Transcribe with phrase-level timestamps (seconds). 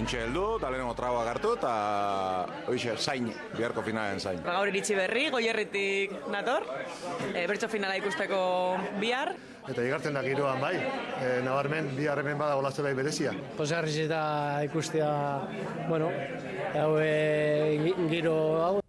[0.00, 1.72] Ontxe heldu, eta lehenengo tragoak hartu, eta
[2.72, 4.40] oixe, zain, biharko finalen zain.
[4.46, 6.64] Gaur iritsi berri, goierritik nator,
[7.34, 8.40] e, bertso finala ikusteko
[9.02, 9.34] bihar.
[9.68, 13.36] Eta igartzen da giroan bai, e, nabarmen, bi harremen bada olazte bai berezia.
[13.60, 14.22] Pozgarriz eta
[14.70, 15.10] ikustea,
[15.90, 16.08] bueno,
[16.72, 18.79] hau e, giro hau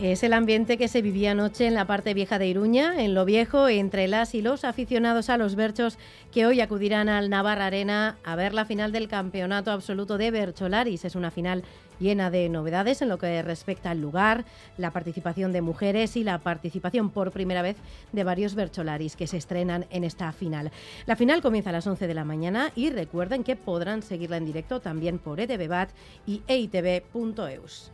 [0.00, 3.26] Es el ambiente que se vivía anoche en la parte vieja de Iruña, en lo
[3.26, 5.98] viejo, entre las y los aficionados a los berchos
[6.32, 11.04] que hoy acudirán al Navarra Arena a ver la final del campeonato absoluto de Bercholaris.
[11.04, 11.64] Es una final
[11.98, 14.46] llena de novedades en lo que respecta al lugar,
[14.78, 17.76] la participación de mujeres y la participación por primera vez
[18.12, 20.70] de varios Bercholaris que se estrenan en esta final.
[21.04, 24.46] La final comienza a las 11 de la mañana y recuerden que podrán seguirla en
[24.46, 25.88] directo también por ETV
[26.26, 27.92] y eitv.eus.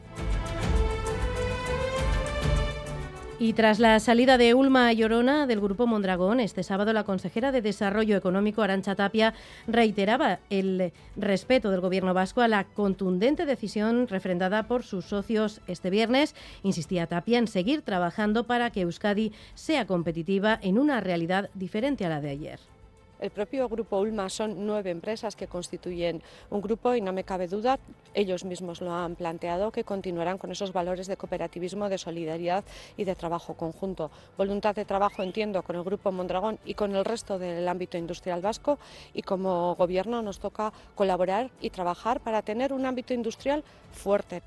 [3.39, 7.61] Y tras la salida de Ulma Llorona del Grupo Mondragón, este sábado la consejera de
[7.61, 9.35] Desarrollo Económico, Arancha Tapia,
[9.67, 15.91] reiteraba el respeto del Gobierno vasco a la contundente decisión refrendada por sus socios este
[15.91, 16.35] viernes.
[16.63, 22.09] Insistía Tapia en seguir trabajando para que Euskadi sea competitiva en una realidad diferente a
[22.09, 22.76] la de ayer.
[23.19, 27.49] El propio grupo Ulma son nueve empresas que constituyen un grupo y no me cabe
[27.49, 27.79] duda,
[28.13, 32.65] ellos mismos lo han planteado, que continuarán con esos valores de cooperativismo, de solidaridad
[32.97, 34.11] y de trabajo conjunto.
[34.37, 38.43] Voluntad de trabajo, entiendo, con el grupo Mondragón y con el resto del ámbito industrial
[38.43, 38.79] vasco
[39.15, 44.43] y como gobierno nos toca colaborar y trabajar para tener un ámbito industrial fuerte.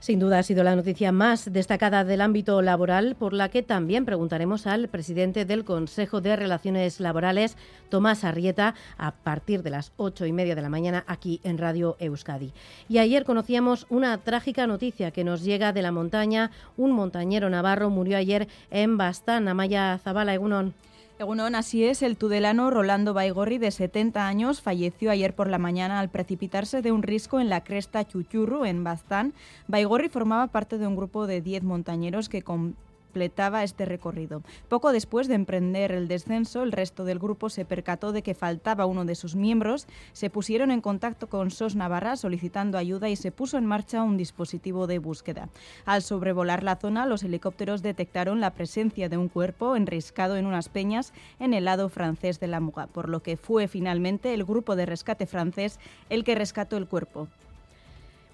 [0.00, 4.04] Sin duda ha sido la noticia más destacada del ámbito laboral, por la que también
[4.04, 7.56] preguntaremos al presidente del Consejo de Relaciones Laborales,
[7.88, 11.96] Tomás Arrieta, a partir de las ocho y media de la mañana aquí en Radio
[11.98, 12.52] Euskadi.
[12.88, 16.52] Y ayer conocíamos una trágica noticia que nos llega de la montaña.
[16.76, 20.74] Un montañero navarro murió ayer en Bastán, Amaya Zabala, Egunon.
[21.18, 25.98] Egunon, así es, el tudelano Rolando Baigorri, de 70 años, falleció ayer por la mañana
[25.98, 29.34] al precipitarse de un risco en la cresta Chuchurru, en Baztán.
[29.66, 32.76] Baigorri formaba parte de un grupo de 10 montañeros que con
[33.08, 34.42] completaba este recorrido.
[34.68, 38.84] Poco después de emprender el descenso, el resto del grupo se percató de que faltaba
[38.84, 43.32] uno de sus miembros, se pusieron en contacto con SOS Navarra solicitando ayuda y se
[43.32, 45.48] puso en marcha un dispositivo de búsqueda.
[45.86, 50.68] Al sobrevolar la zona, los helicópteros detectaron la presencia de un cuerpo enriscado en unas
[50.68, 54.76] peñas en el lado francés de la Muga, por lo que fue finalmente el grupo
[54.76, 55.80] de rescate francés
[56.10, 57.26] el que rescató el cuerpo.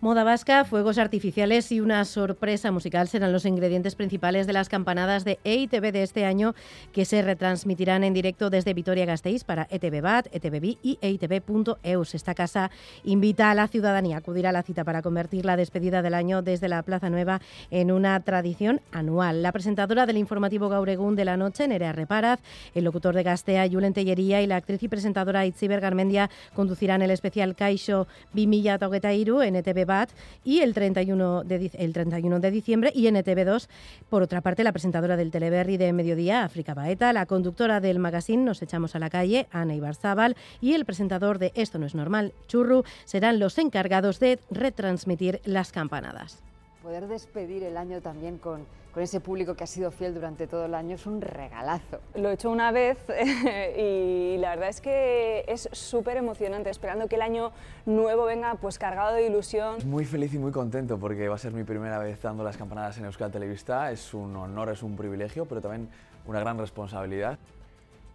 [0.01, 5.25] Moda vasca, fuegos artificiales y una sorpresa musical serán los ingredientes principales de las campanadas
[5.25, 6.55] de EITV de este año
[6.93, 12.15] que se retransmitirán en directo desde Vitoria-Gasteiz para ETV BAT, ETV y EITV.eus.
[12.15, 12.71] Esta casa
[13.05, 16.43] invita a la ciudadanía a acudir a la cita para convertir la despedida del año
[16.43, 17.41] desde la Plaza Nueva
[17.71, 19.43] en una tradición anual.
[19.43, 22.41] La presentadora del informativo Gauregún de la noche, Nerea Reparaz,
[22.75, 27.11] el locutor de Gastea, Julen Tellería y la actriz y presentadora Itziber Garmendia conducirán el
[27.11, 29.94] especial Caixo Bimilla Togetairu en ETV
[30.45, 33.69] Y el 31 de, el 31 de diciembre y en ETV2.
[34.09, 38.45] Por otra parte, la presentadora del Teleberry de Mediodía, África Baeta, la conductora del magazine
[38.45, 42.33] Nos echamos a la calle, Ana Ibarzábal, y el presentador de Esto no es normal,
[42.49, 46.43] Churru, serán los encargados de retransmitir las campanadas.
[46.85, 50.67] Poder despedir el año también con con ese público que ha sido fiel durante todo
[50.67, 51.99] el año es un regalazo.
[52.15, 52.97] Lo he hecho una vez
[53.77, 57.51] y la verdad es que es súper emocionante, esperando que el año
[57.87, 59.79] nuevo venga pues cargado de ilusión.
[59.85, 62.97] Muy feliz y muy contento porque va a ser mi primera vez dando las campanadas
[62.99, 65.89] en Euskal Televista, es un honor, es un privilegio, pero también
[66.25, 67.37] una gran responsabilidad.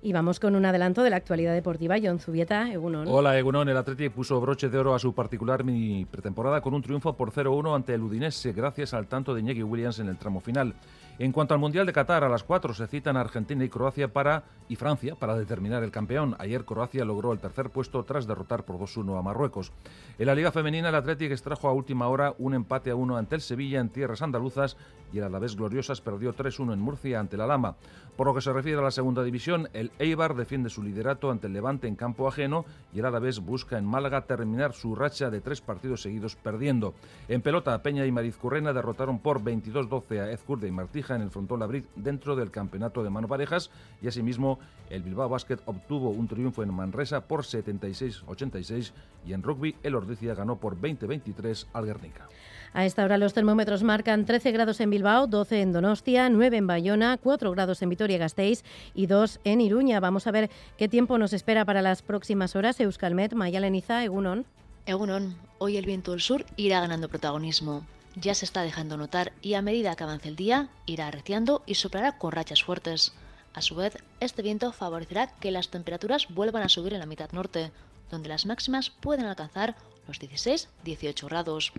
[0.01, 1.97] Y vamos con un adelanto de la actualidad deportiva.
[2.01, 3.05] John Zubieta, Egunon.
[3.09, 3.67] Hola, Egunon.
[3.67, 7.31] El Atleti puso broche de oro a su particular mini pretemporada con un triunfo por
[7.31, 10.73] 0-1 ante el Udinese, gracias al tanto de Iñaki Williams en el tramo final.
[11.19, 14.45] En cuanto al Mundial de Qatar, a las 4 se citan Argentina y Croacia para
[14.69, 16.37] y Francia para determinar el campeón.
[16.39, 19.73] Ayer Croacia logró el tercer puesto tras derrotar por 2-1 a Marruecos.
[20.17, 23.35] En la Liga Femenina, el Atlético extrajo a última hora un empate a 1 ante
[23.35, 24.77] el Sevilla en tierras andaluzas
[25.11, 27.75] y el Alavés Gloriosas perdió 3-1 en Murcia ante la Lama.
[28.15, 31.47] Por lo que se refiere a la segunda división, el Eibar defiende su liderato ante
[31.47, 35.41] el Levante en campo ajeno y el Alavés busca en Málaga terminar su racha de
[35.41, 36.93] tres partidos seguidos perdiendo.
[37.27, 41.59] En pelota, Peña y Marizcurrena derrotaron por 22-12 a Ezcurde y Martija en el Frontón
[41.59, 43.71] Labrit dentro del campeonato de mano parejas
[44.01, 44.59] y asimismo
[44.89, 48.91] el Bilbao Basket obtuvo un triunfo en Manresa por 76-86
[49.25, 52.27] y en rugby el Ordicia ganó por 20-23 al Guernica.
[52.73, 56.67] A esta hora los termómetros marcan 13 grados en Bilbao, 12 en Donostia, 9 en
[56.67, 58.63] Bayona, 4 grados en Vitoria-Gasteiz
[58.93, 59.99] y 2 en Iruña.
[59.99, 62.79] Vamos a ver qué tiempo nos espera para las próximas horas.
[62.79, 64.45] Euskalmet, Mayaleniza, Egunon.
[64.85, 67.85] Egunon, hoy el viento del sur irá ganando protagonismo.
[68.15, 71.75] Ya se está dejando notar y a medida que avance el día irá arreciando y
[71.75, 73.13] soplará con rachas fuertes.
[73.53, 77.31] A su vez, este viento favorecerá que las temperaturas vuelvan a subir en la mitad
[77.31, 77.71] norte,
[78.09, 79.75] donde las máximas pueden alcanzar
[80.07, 81.73] los 16-18 grados.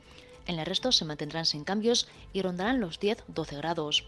[0.46, 4.04] En el resto se mantendrán sin cambios y rondarán los 10-12 grados.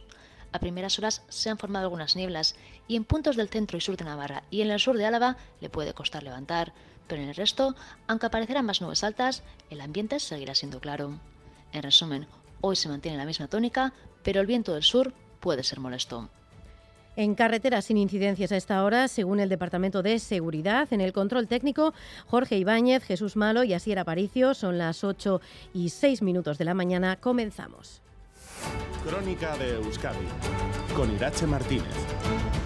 [0.53, 3.97] A primeras horas se han formado algunas nieblas y en puntos del centro y sur
[3.97, 6.73] de Navarra y en el sur de Álava le puede costar levantar,
[7.09, 7.75] pero en el resto,
[8.07, 11.19] aunque aparecerán más nubes altas, el ambiente seguirá siendo claro.
[11.73, 12.27] En resumen,
[12.61, 16.29] hoy se mantiene la misma tónica, pero el viento del sur puede ser molesto.
[17.15, 20.89] En carreteras sin incidencias a esta hora, según el Departamento de Seguridad.
[20.93, 21.93] En el control técnico,
[22.27, 24.55] Jorge Ibáñez, Jesús Malo y Asier Aparicio.
[24.55, 25.41] Son las 8
[25.75, 27.17] y 6 minutos de la mañana.
[27.17, 28.01] Comenzamos.
[29.07, 30.27] Crónica de Euskadi
[30.97, 32.62] con Irache Martínez.